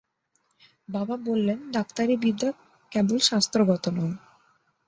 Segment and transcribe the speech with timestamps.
[0.89, 2.49] বাবা বললেন, ডাক্তারি বিদ্যে
[2.91, 4.15] কেবল শাস্ত্রগত নয়।